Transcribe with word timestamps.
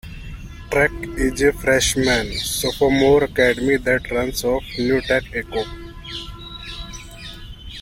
Trek 0.71 0.89
is 1.15 1.39
a 1.43 1.53
Freshman-Sophomore 1.53 3.25
academy 3.25 3.77
that 3.77 4.09
runs 4.09 4.43
off 4.43 4.63
New 4.75 4.99
Tech: 5.01 5.25
Echo. 5.31 5.63